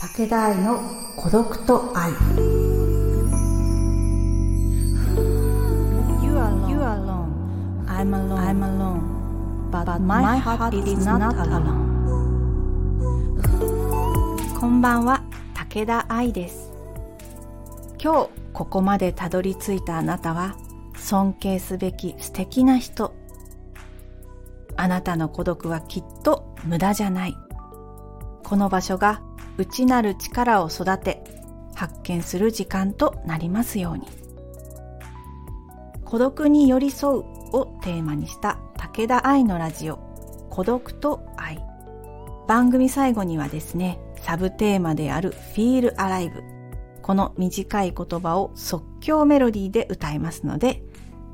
[0.00, 0.80] 武田愛の
[1.14, 2.10] 孤独と愛
[6.24, 6.70] You are alone.
[6.70, 7.84] You are alone.
[7.86, 8.38] I'm alone.
[8.38, 9.02] I'm alone.
[9.70, 11.90] But, my heart is not alone.
[14.58, 15.22] こんばんは、
[15.52, 16.72] 武田愛です。
[18.02, 20.56] 今日ここまでたどり着いたあなたは
[20.96, 23.14] 尊敬すべき素敵な人。
[24.78, 27.36] あなたの孤独はきっと無駄じゃない。
[28.42, 29.20] この場所が
[29.60, 31.22] 内なる力を育て
[31.74, 34.06] 発見する時間となりますように。
[36.04, 39.98] 孤独に寄り添うをテーマにした武田愛のラジオ
[40.50, 41.62] 孤独と愛。
[42.48, 46.42] 番組最後にはですねサブテーマである Feel Alive
[47.02, 50.82] この短い言葉を即興メロディーで歌いますので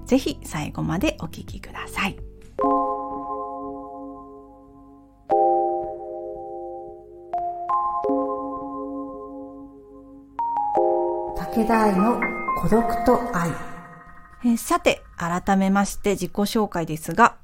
[0.05, 2.26] ぜひ最後までお聴きください。
[11.65, 12.21] 田愛の
[12.61, 13.51] 孤独と愛
[14.45, 17.37] えさて、改めまして自己紹介ですが、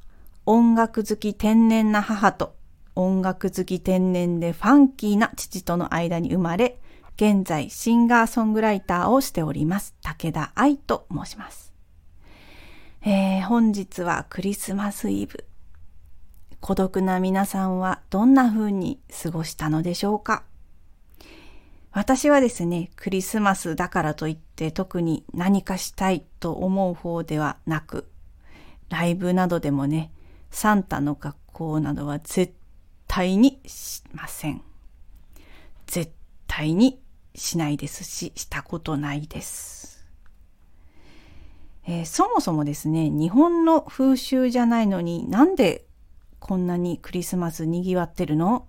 [0.44, 2.54] 音楽好き天然な母と
[2.94, 6.78] 音楽好き天然でファンキーな父との間に生まれ、
[7.16, 11.72] 現在シンガーソングライターをしております、武田愛と申します。
[13.02, 15.44] えー本日はクリスマスイブ。
[16.60, 20.44] 孤独な皆さんはどんな風に過ごしたのでしょうか？
[21.94, 28.08] 私はですね、クリスマスだからといって特に何かしたいと思う方ではなく、
[28.88, 30.10] ライブなどでもね、
[30.50, 32.54] サンタの格好などは絶
[33.06, 34.62] 対にしません。
[35.86, 36.12] 絶
[36.46, 36.98] 対に
[37.34, 40.06] しないですし、したことないです。
[41.86, 45.84] えーそもそもですね、日本の風習じゃないのになんで
[46.38, 48.66] こんなにクリスマス賑わってるの？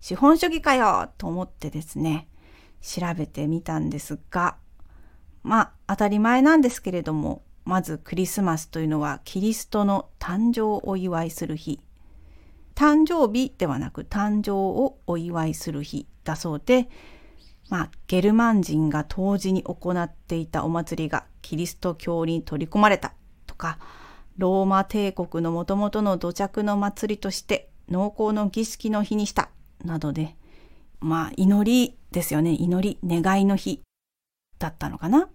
[0.00, 2.28] 資本主義かよと思ってですね、
[2.80, 4.56] 調べてみたんですが、
[5.42, 11.80] まあ当たり前なんですけれども、まずクリスマスというのはキリストの誕生をお祝いする日。
[12.74, 16.88] 誕生日ではなく誕生をお祝いする日だそうで、
[17.68, 23.12] まあゲルマン人が当時に行っていたお祭りがキリスト教に取り込まれた
[23.46, 23.78] とか、
[24.38, 29.50] ローマ帝国の元々の土着の祭りとして農耕の儀式の日にした
[29.84, 30.34] などで、
[31.00, 32.52] まあ、祈りですよね。
[32.52, 33.82] 祈り、願いの日
[34.58, 35.28] だったのかな。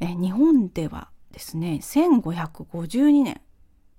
[0.00, 3.40] え日本ではですね、1552年、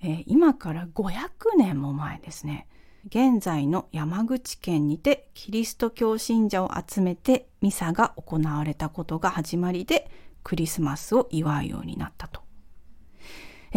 [0.01, 2.67] え今から500年も前ですね。
[3.07, 10.09] 現在の山口県にてキリスト教信者を集めてミサが行われたことが始まりで
[10.43, 12.41] クリスマスを祝うようになったと。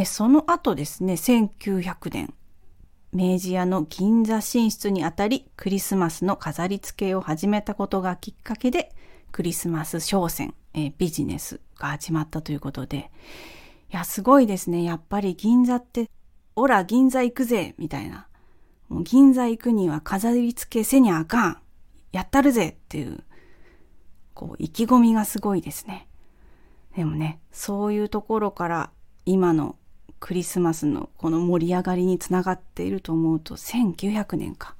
[0.05, 2.35] その後ですね、1900年、
[3.15, 8.93] 明治屋の銀座進出にあたりクリスマスの飾り付けを始めたことがきっかけで
[9.31, 13.11] クリスマス商戦、えービジネスが始まったということで、
[13.93, 14.83] いや、すごいですね。
[14.83, 16.11] やっぱり銀座って、
[16.57, 18.27] オラ銀座行くぜみたいな。
[18.89, 21.59] もう銀座行くには飾り付けせにゃあかん
[22.13, 23.25] やったるぜっていう、
[24.35, 26.09] こう、意気込みがすごいですね。
[26.97, 28.91] でもね、そういうところから
[29.25, 29.77] 今の
[30.25, 34.75] クリスマスのこの盛り上がりにつながっていると思うと1900年か。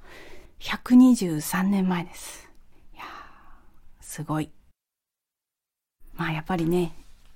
[0.59, 2.49] 123年前です。
[2.95, 3.03] いや、
[4.01, 4.49] すごい。
[6.15, 6.95] まあやっぱりね、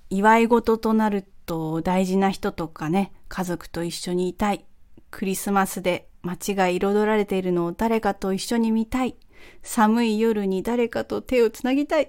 [0.09, 4.65] 祝い事となると大事な人とかね、家族と一緒にいたい。
[5.11, 9.17] クリスマスで街が彩られているのを誰かと一緒に見たい。
[9.61, 12.07] 寒い夜に誰かと手をつなぎたい。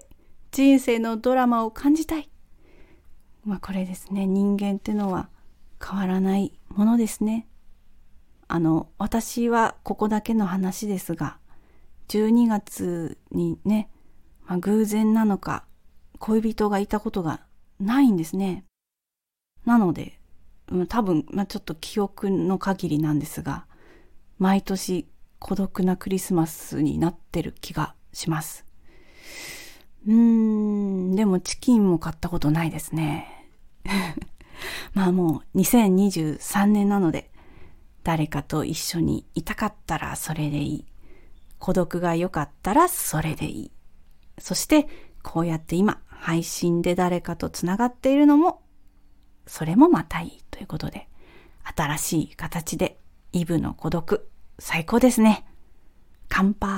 [0.50, 2.30] 人生のドラマを感じたい。
[3.44, 5.28] まあこれですね、人間ってのは
[5.82, 7.48] 変わらないものですね。
[8.48, 11.38] あの、私はここだけの話ですが、
[12.08, 13.88] 12月にね、
[14.46, 15.64] まあ、偶然なのか、
[16.18, 17.40] 恋人がいたことが
[17.78, 18.64] ないんですね。
[19.64, 20.18] なので、
[20.70, 23.66] うん多分、まあ、ちょっと記憶の限りなんですが、
[24.38, 25.08] 毎年
[25.38, 28.64] 孤独なクリスマスになってる気がします。
[30.06, 30.12] うー
[31.12, 33.48] ん、でもチキンも買ったことないですね。
[34.94, 37.30] まあもう2023年なので、
[38.02, 40.86] 誰かと一緒にいたかったらそれでいい。
[41.58, 43.72] 孤独が良かったらそれでいい。
[44.38, 44.88] そして、
[45.22, 48.62] こうやって今、配信で誰かと繋がっているのも、
[49.46, 51.08] それもまたいいということで、
[51.76, 52.98] 新しい形で、
[53.32, 55.46] イブの孤独、最高ですね。
[56.28, 56.70] 乾杯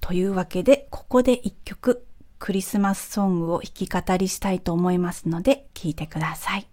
[0.00, 2.04] というわけで、ここで一曲、
[2.40, 6.66] クリスマスソングを弾き語りしたいと思いますので聴いてください。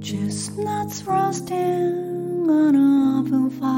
[0.00, 3.71] Chestnuts roasting on an open fire.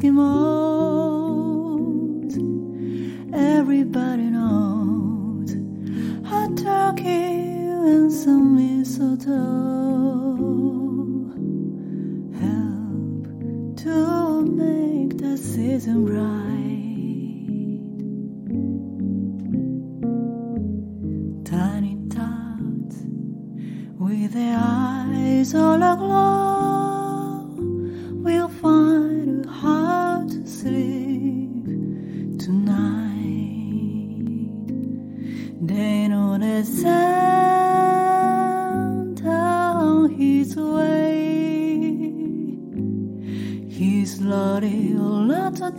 [0.00, 0.57] 隙間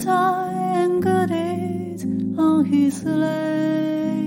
[0.09, 0.49] toy
[0.83, 1.05] and
[2.39, 4.25] on his sleigh.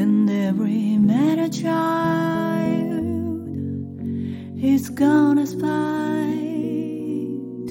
[0.00, 3.04] And every mad child
[4.72, 6.30] is gonna spy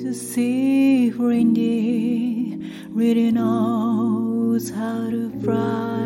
[0.01, 2.57] to see if reindeer
[2.99, 5.98] really knows how to fly.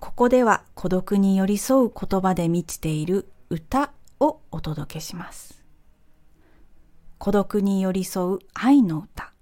[0.00, 5.62] ここでは孤独に寄り添う言葉で満ちている歌をお届けします。
[7.18, 9.32] 孤独に寄り添う愛の歌。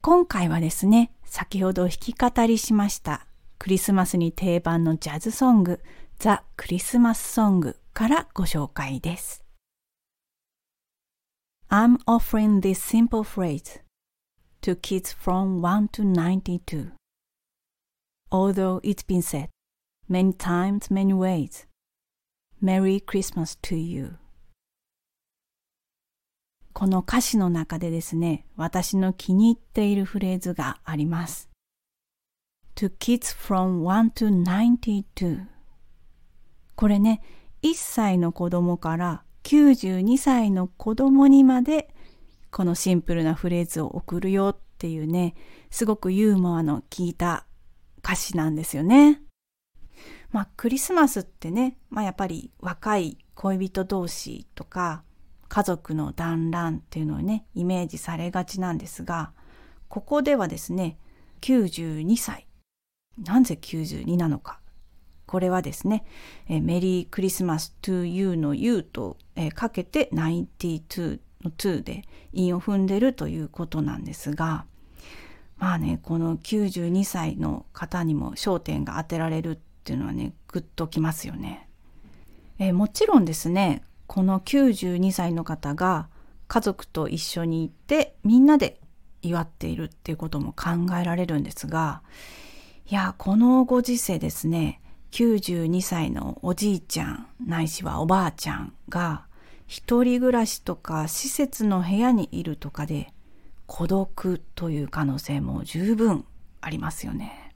[0.00, 3.24] 今回はですね、先ほど弾き語りしました
[3.60, 5.80] クリスマスに定番のジャズソング、
[6.18, 9.45] ザ・クリスマスソングからご紹介です。
[11.68, 13.80] I'm offering this simple phrase
[14.62, 16.92] to kids from 1 to 92.
[18.30, 19.48] Although it's been said
[20.08, 21.66] many times, many ways,
[22.60, 24.16] Merry Christmas to you.
[26.72, 31.50] この歌詞の中でですね、私の気に入っているフレーズがあります。
[32.76, 35.46] to kids from 1 to 92.
[36.76, 37.22] これね、
[37.62, 41.94] 1歳の子供から92歳の子供にまで
[42.50, 45.36] このシンプルなフレーズを送るよっていうね、
[45.70, 47.46] すごくユーモアの効いた
[48.00, 49.22] 歌詞なんですよね。
[50.32, 55.04] まあクリスマスってね、まあやっぱり若い恋人同士とか
[55.46, 59.30] 家族の団らんっていうのをね、イメージされがちなんですが、
[59.86, 60.98] ここではですね、
[61.42, 62.48] 92歳。
[63.16, 64.58] なぜ92なのか。
[65.26, 66.04] これはですね、
[66.48, 72.02] えーメリークリスマス to you の you と、えーかけて92の2で
[72.32, 74.64] 韻を踏んでるということなんですが、
[75.58, 81.68] まあね、この92歳の方にも焦点が当てられるっていうのはね、グッときますよね。
[82.58, 86.08] えーもちろんですね、この92歳の方が
[86.48, 88.80] 家族と一緒に行ってみんなで
[89.22, 92.02] 祝っているっていうことも考えられるんですが、
[92.88, 94.80] いや、このご時世ですね、
[95.16, 99.24] 92歳のおじいちゃんないしはおばあちゃんが
[99.66, 103.14] 一人暮らしとか施設の部屋にいるとかで
[103.64, 106.26] 孤独という可能性も十分
[106.60, 107.54] ありますよね。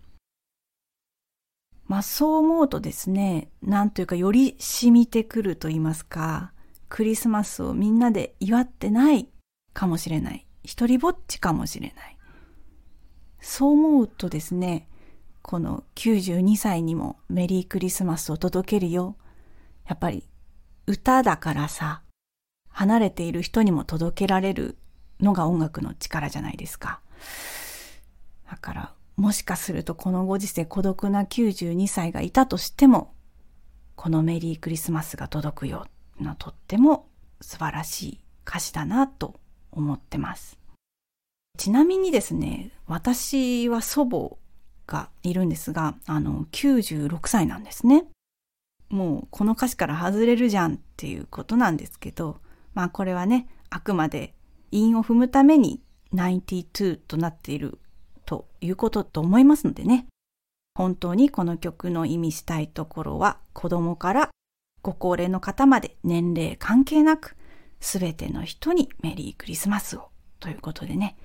[1.87, 6.53] まあそう思うとですね、なんというかより染みてくると言いますか、
[6.89, 9.29] クリスマスをみんなで祝ってない
[9.75, 10.47] かもしれない。
[10.65, 12.17] 一人ぼっちかもしれない。
[13.39, 14.89] そう思うとですね、
[15.43, 19.17] この92歳にもメリークリスマスを届けるよ。
[19.87, 20.29] やっぱり
[20.87, 22.03] 歌だからさ、
[22.69, 24.77] 離れている人にも届けられる
[25.21, 27.01] のが音楽の力じゃないですか。
[28.51, 33.15] だから、もしかするとこのご時世孤独な92歳がいたとしても、
[33.97, 35.87] このメリークリスマスが届くよ
[36.21, 37.09] のとっても
[37.41, 39.39] 素晴らしい歌詞だなと
[39.73, 40.59] 思ってます。
[41.59, 44.37] ちなみにですね、私は祖母
[44.91, 48.05] がいるんですが、あの、96歳なんですね。
[48.91, 52.41] もうこの歌詞から外れるじゃんっていうことなんですけど、
[52.75, 54.35] まあこれはね、あくまで
[54.73, 55.81] 韻を踏むために
[56.13, 57.79] 92となっている
[58.27, 60.07] ということと思いますのでね。
[60.75, 64.31] 本当にこの曲の意味したいところは子供から
[64.83, 67.37] ご高齢の方まで年齢関係なく
[67.81, 71.17] 全ての人にメリークリスマスをということでね。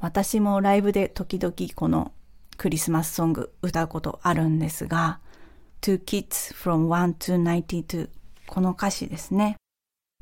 [0.00, 2.12] 私もライブで時々この
[2.58, 5.20] クリスマスソング歌うことあるんですが、
[5.80, 8.10] Two Kids from 1 to 92
[8.48, 9.56] この歌詞ですね。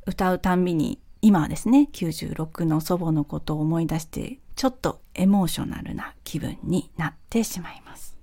[0.07, 8.19] 歌うたんびに今はですね、96の祖母のことを思い出してちょっとエモーショナルな気分になってしまいます。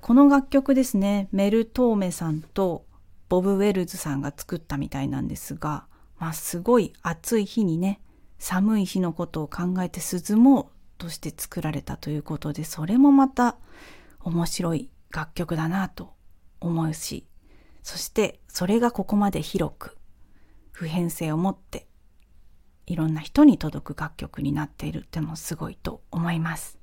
[0.00, 2.86] この楽曲ですね、メル・トーメさんと
[3.28, 5.86] ボブ・ウェルズさんが作ったみたいなんですが、
[6.20, 8.00] まあすごい暑い日にね、
[8.38, 13.56] 寒い日のことを考えて涼もとして作られたということで、それもまた
[14.20, 16.14] 面白い楽曲だなと
[16.60, 17.26] 思うし、
[17.82, 19.96] そしてそれがここまで広く
[20.72, 21.86] 普遍性を持って
[22.86, 26.78] いろんな人に届く楽曲になっているってもすごいと思います。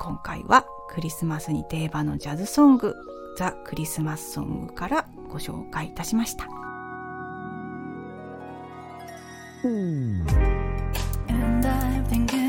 [0.00, 2.94] 今回はクリスマスに定番のジャズソング
[3.36, 6.48] ザ・クリスマスソングからご紹介いたしました。
[11.28, 12.41] And I've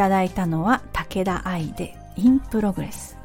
[0.00, 3.18] ただいたのは武田愛で In Progress。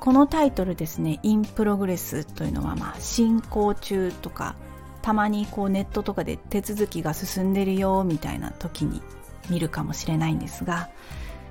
[0.00, 4.56] このタイトルですね、 In Progress というのはまあ進行中とか、
[5.02, 9.02] たまにこうネットとかで手続きが進んでるよみたいな時に
[9.50, 10.88] 見るかもしれないんですが、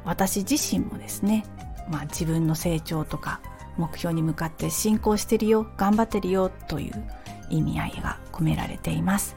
[0.04, 1.46] 私自身もですね、
[1.88, 3.40] まあ自分の成長とか
[3.78, 7.08] 目標に向かって進行してるよ、頑張ってるよという
[7.52, 9.36] 意味合いが込められています。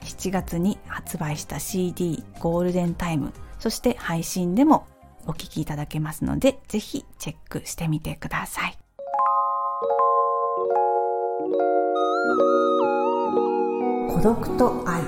[0.00, 4.88] 7月に発売した CD ゴールデンタイム、そして配信でも
[5.24, 8.76] お聴きいただけますので、ぜひチェックしてみてください。
[14.08, 15.02] 孤独と愛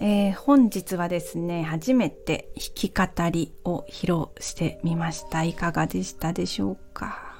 [0.00, 5.42] えー、本日はですね、初めて弾き語りを披露してみました。
[5.42, 7.34] いかがでしたでしょうか？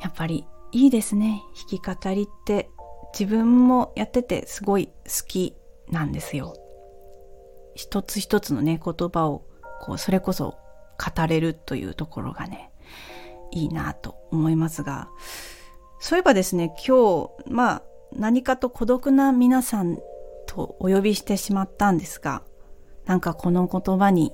[0.00, 1.42] やっぱりいいですね。
[1.70, 2.70] 弾き語りって
[3.12, 4.92] 自分もやっててすごい好
[5.28, 5.54] き
[5.90, 6.54] なんですよ。
[7.74, 9.44] 一つ一つのね、言葉を
[9.80, 10.56] こう、それこそ
[10.98, 12.70] 語れるというところがね、
[13.50, 15.08] いいなと思いますが、
[16.00, 19.98] そういえばですね、今日、まあ、何かと孤独な皆さん
[20.46, 22.42] とお呼びしてしまったんですが、
[23.04, 24.32] なんかこの言葉に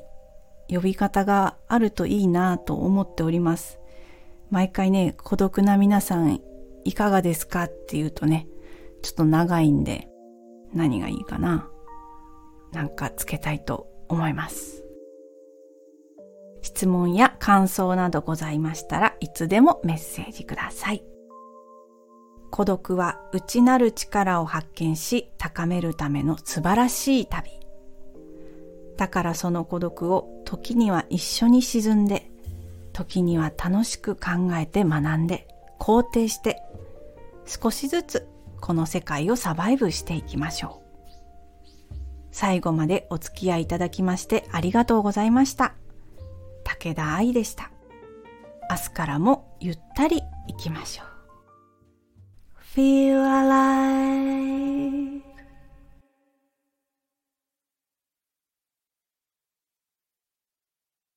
[0.68, 3.78] 呼び方があるといいなと思っております。
[4.50, 6.40] 毎回ね、孤独な皆さん
[6.84, 8.46] いかがですかって言うとね、
[9.02, 10.08] ちょっと長いんで、
[10.74, 11.68] 何がいいかな。
[12.72, 14.84] なんかつけたいと思います。
[16.62, 21.04] 質問や感想などございましたらいつでもメッセージください。
[22.50, 27.50] 孤独は内なる力を発見し高めるための素晴らしい旅。
[28.96, 32.30] だからその孤独を時には一緒に沈んで、
[32.92, 35.48] 時には楽しく考えて学んで、
[35.80, 36.62] 肯定して、
[37.44, 38.28] 少しずつ
[38.64, 41.94] この世界をサバイブしていきましょう。
[42.32, 45.74] 最後までお付き合いいただきましてありがとうございました。
[46.64, 47.70] 武田愛でした。
[48.70, 51.06] 明日からもゆったり行きましょう。
[52.74, 54.53] feel alive